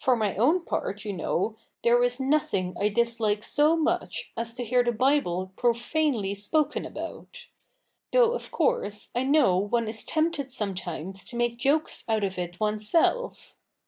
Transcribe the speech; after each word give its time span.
For 0.03 0.15
my 0.15 0.35
own 0.35 0.61
part, 0.65 1.05
you 1.05 1.13
know, 1.13 1.55
there 1.83 2.01
is 2.01 2.19
nothing 2.19 2.75
I 2.81 2.89
dislike 2.89 3.43
so 3.43 3.77
much 3.77 4.31
as 4.35 4.55
to 4.55 4.63
hear 4.63 4.83
the 4.83 4.91
Bible 4.91 5.53
profanely 5.55 6.33
spoken 6.33 6.87
about; 6.87 7.45
though, 8.11 8.31
of 8.31 8.49
course, 8.49 9.09
I 9.13 9.21
know 9.21 9.57
one 9.57 9.87
is 9.87 10.03
tempted 10.03 10.51
sometimes 10.51 11.23
to 11.25 11.35
make 11.35 11.57
jokes 11.59 12.03
out 12.09 12.23
of 12.23 12.39
it 12.39 12.59
oneself. 12.59 13.55